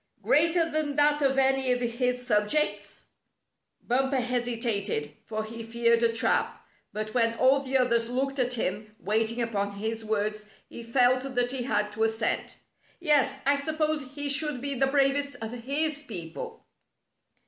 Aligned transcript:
"Greater 0.23 0.67
than 0.67 0.95
that 0.95 1.21
of 1.21 1.37
any 1.37 1.71
of 1.71 1.79
his 1.79 2.25
subjects?" 2.25 2.55
44 2.57 2.77
A 2.97 2.97
Test 2.97 3.03
of 3.03 3.13
Courage 3.13 3.83
^45 3.83 3.87
Bumper 3.87 4.23
hesitated, 4.71 5.17
for 5.27 5.43
he 5.43 5.61
feared 5.61 6.01
a 6.01 6.11
trap; 6.11 6.65
but 6.91 7.13
when 7.13 7.35
all 7.35 7.59
the 7.59 7.77
others 7.77 8.09
looked 8.09 8.39
at 8.39 8.55
him, 8.55 8.95
waiting 8.99 9.43
upon 9.43 9.73
his 9.75 10.03
words, 10.03 10.47
he 10.67 10.81
felt 10.81 11.35
that 11.35 11.51
he 11.51 11.61
had 11.65 11.91
to 11.91 12.01
assent. 12.03 12.57
''Yes, 12.99 13.41
I 13.45 13.55
suppose 13.55 14.15
he 14.15 14.27
should 14.27 14.59
be 14.59 14.73
the 14.73 14.87
bravest 14.87 15.35
of 15.39 15.51
his 15.51 16.01
people." 16.01 16.65